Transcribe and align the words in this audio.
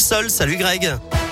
Salut 0.00 0.56
Greg. 0.56 1.31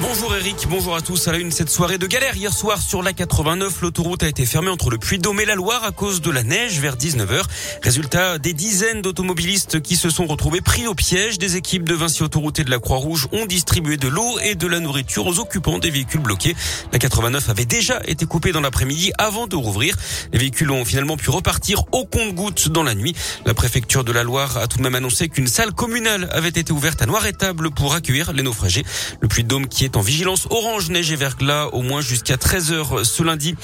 Bonjour 0.00 0.34
Eric, 0.34 0.66
bonjour 0.68 0.96
à 0.96 1.00
tous. 1.00 1.28
À 1.28 1.32
la 1.32 1.38
une, 1.38 1.52
cette 1.52 1.70
soirée 1.70 1.98
de 1.98 2.06
galère 2.08 2.36
hier 2.36 2.52
soir 2.52 2.82
sur 2.82 3.00
la 3.00 3.12
89, 3.12 3.80
l'autoroute 3.80 4.24
a 4.24 4.28
été 4.28 4.44
fermée 4.44 4.68
entre 4.68 4.90
le 4.90 4.98
Puy-Dôme 4.98 5.38
et 5.40 5.44
la 5.44 5.54
Loire 5.54 5.84
à 5.84 5.92
cause 5.92 6.20
de 6.20 6.32
la 6.32 6.42
neige 6.42 6.80
vers 6.80 6.96
19h. 6.96 7.42
Résultat, 7.80 8.38
des 8.38 8.54
dizaines 8.54 9.02
d'automobilistes 9.02 9.80
qui 9.80 9.94
se 9.94 10.10
sont 10.10 10.26
retrouvés 10.26 10.60
pris 10.60 10.88
au 10.88 10.94
piège. 10.94 11.38
Des 11.38 11.56
équipes 11.56 11.84
de 11.84 11.94
Vinci 11.94 12.24
Autoroute 12.24 12.58
et 12.58 12.64
de 12.64 12.70
la 12.70 12.80
Croix-Rouge 12.80 13.28
ont 13.30 13.46
distribué 13.46 13.96
de 13.96 14.08
l'eau 14.08 14.38
et 14.42 14.56
de 14.56 14.66
la 14.66 14.80
nourriture 14.80 15.26
aux 15.28 15.38
occupants 15.38 15.78
des 15.78 15.90
véhicules 15.90 16.20
bloqués. 16.20 16.56
La 16.92 16.98
89 16.98 17.48
avait 17.48 17.64
déjà 17.64 18.00
été 18.04 18.26
coupée 18.26 18.50
dans 18.50 18.60
l'après-midi 18.60 19.12
avant 19.18 19.46
de 19.46 19.54
rouvrir. 19.54 19.96
Les 20.32 20.40
véhicules 20.40 20.72
ont 20.72 20.84
finalement 20.84 21.16
pu 21.16 21.30
repartir 21.30 21.84
au 21.92 22.04
compte-gouttes 22.04 22.68
dans 22.68 22.82
la 22.82 22.96
nuit. 22.96 23.14
La 23.46 23.54
préfecture 23.54 24.02
de 24.02 24.10
la 24.10 24.24
Loire 24.24 24.56
a 24.56 24.66
tout 24.66 24.78
de 24.78 24.82
même 24.82 24.96
annoncé 24.96 25.28
qu'une 25.28 25.46
salle 25.46 25.72
communale 25.72 26.28
avait 26.32 26.48
été 26.48 26.72
ouverte 26.72 27.00
à 27.00 27.06
Noir-et-Table 27.06 27.70
pour 27.70 27.94
accueillir 27.94 28.32
les 28.32 28.42
naufragés. 28.42 28.84
Le 29.20 29.28
Puy-de-Dôme 29.28 29.68
qui 29.68 29.83
est 29.84 29.96
en 29.96 30.00
vigilance 30.00 30.46
orange, 30.50 30.90
neige 30.90 31.12
et 31.12 31.16
verglas 31.16 31.66
au 31.72 31.82
moins 31.82 32.00
jusqu'à 32.00 32.36
13h 32.36 33.04
ce 33.04 33.22
lundi. 33.22 33.54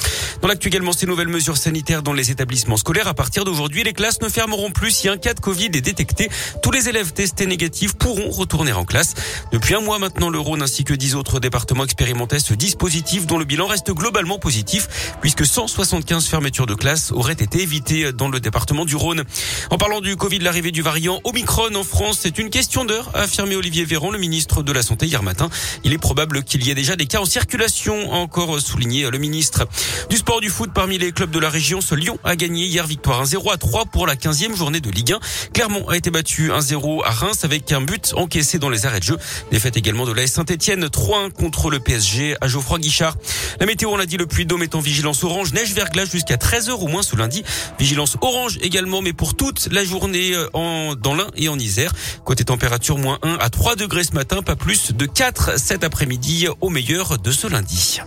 Dans 0.43 0.49
l'actu 0.49 0.69
également, 0.69 0.93
ces 0.93 1.07
nouvelles 1.07 1.29
mesures 1.29 1.57
sanitaires 1.57 2.03
dans 2.03 2.13
les 2.13 2.31
établissements 2.31 2.77
scolaires. 2.77 3.09
À 3.09 3.15
partir 3.15 3.45
d'aujourd'hui, 3.45 3.83
les 3.83 3.93
classes 3.93 4.21
ne 4.23 4.29
fermeront 4.29 4.71
plus 4.71 4.91
si 4.91 5.09
un 5.09 5.17
cas 5.17 5.35
de 5.35 5.41
Covid 5.41 5.67
est 5.67 5.81
détecté. 5.81 6.29
Tous 6.63 6.71
les 6.71 6.89
élèves 6.89 7.13
testés 7.13 7.47
négatifs 7.47 7.95
pourront 7.95 8.31
retourner 8.31 8.73
en 8.73 8.85
classe. 8.85 9.15
Depuis 9.53 9.75
un 9.75 9.81
mois 9.81 9.99
maintenant, 9.99 10.31
le 10.31 10.39
Rhône 10.39 10.63
ainsi 10.63 10.85
que 10.85 10.95
dix 10.95 11.15
autres 11.15 11.41
départements 11.41 11.85
expérimentaient 11.85 12.39
ce 12.39 12.55
dispositif 12.55 13.27
dont 13.27 13.39
le 13.39 13.45
bilan 13.45 13.67
reste 13.67 13.91
globalement 13.91 14.39
positif 14.39 14.89
puisque 15.21 15.45
175 15.45 16.27
fermetures 16.27 16.67
de 16.67 16.75
classes 16.75 17.13
auraient 17.13 17.33
été 17.33 17.63
évitées 17.63 18.13
dans 18.13 18.29
le 18.29 18.41
département 18.41 18.85
du 18.85 18.97
Rhône. 18.97 19.25
En 19.71 19.79
parlant 19.79 20.01
du 20.01 20.17
Covid, 20.17 20.39
l'arrivée 20.39 20.73
du 20.73 20.83
variant 20.83 21.21
Omicron 21.25 21.75
en 21.75 21.85
France, 21.85 22.19
c'est 22.21 22.39
une 22.39 22.51
question 22.51 22.85
d'heure, 22.85 23.11
a 23.15 23.21
affirmé 23.21 23.57
Olivier 23.57 23.85
Véran, 23.85 24.11
le 24.11 24.19
ministre 24.19 24.63
de 24.63 24.73
la 24.73 24.83
Santé 24.83 25.07
hier 25.07 25.23
matin. 25.23 25.51
Il 25.85 25.93
est 25.93 25.99
probable 26.11 26.43
qu'il 26.43 26.67
y 26.67 26.73
ait 26.73 26.75
déjà 26.75 26.97
des 26.97 27.07
cas 27.07 27.21
en 27.21 27.25
circulation, 27.25 28.11
encore 28.11 28.59
souligné 28.61 29.09
le 29.09 29.19
ministre. 29.19 29.69
Du 30.09 30.17
sport 30.17 30.41
du 30.41 30.49
foot 30.49 30.73
parmi 30.75 30.99
les 30.99 31.13
clubs 31.13 31.31
de 31.31 31.39
la 31.39 31.49
région, 31.49 31.81
ce 31.81 31.95
Lyon 31.95 32.19
a 32.25 32.35
gagné 32.35 32.65
hier 32.65 32.85
victoire 32.85 33.25
1-0 33.25 33.53
à 33.53 33.57
3 33.57 33.85
pour 33.85 34.09
la 34.09 34.17
15e 34.17 34.57
journée 34.57 34.81
de 34.81 34.91
Ligue 34.91 35.13
1. 35.13 35.21
Clermont 35.55 35.89
a 35.89 35.97
été 35.97 36.11
battu 36.11 36.51
1-0 36.51 37.05
à 37.05 37.11
Reims 37.11 37.45
avec 37.45 37.71
un 37.71 37.81
but 37.81 38.13
encaissé 38.17 38.59
dans 38.59 38.71
les 38.71 38.87
arrêts 38.87 38.99
de 38.99 39.05
jeu. 39.05 39.19
Défaite 39.53 39.77
également 39.77 40.05
de 40.05 40.11
la 40.11 40.27
Saint-Etienne 40.27 40.87
3-1 40.87 41.31
contre 41.31 41.71
le 41.71 41.79
PSG 41.79 42.35
à 42.41 42.49
Geoffroy 42.49 42.81
Guichard. 42.81 43.17
La 43.61 43.67
météo, 43.67 43.91
on 43.91 43.97
l'a 43.97 44.07
dit, 44.07 44.17
le 44.17 44.27
Puy-Dôme 44.27 44.65
est 44.65 44.75
en 44.75 44.81
vigilance 44.81 45.23
orange, 45.23 45.53
neige 45.53 45.75
verglas 45.75 46.07
jusqu'à 46.07 46.39
13h 46.39 46.73
au 46.73 46.89
moins 46.89 47.05
ce 47.05 47.15
lundi. 47.15 47.45
Vigilance 47.79 48.17
orange 48.21 48.59
également, 48.63 49.01
mais 49.01 49.13
pour 49.13 49.37
toute 49.37 49.69
la 49.71 49.85
journée 49.85 50.35
euh, 50.35 50.49
en, 50.55 50.97
dans 50.97 51.15
l'Ain 51.15 51.29
et 51.37 51.49
en 51.49 51.57
Isère. 51.57 51.93
Côté 52.25 52.45
température, 52.45 52.99
moins 52.99 53.21
1 53.23 53.35
à 53.35 53.49
3 53.49 53.77
degrés 53.77 54.03
ce 54.03 54.15
matin, 54.15 54.43
pas 54.43 54.57
plus 54.57 54.93
de 54.93 55.07
4 55.07 55.57
cet 55.57 55.85
après-midi 56.01 56.49
au 56.63 56.71
meilleur 56.71 57.19
de 57.19 57.31
ce 57.31 57.47
lundi. 57.47 58.01